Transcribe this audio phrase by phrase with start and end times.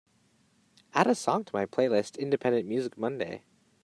[0.95, 3.43] Add a song to my playlist Independent Music Monday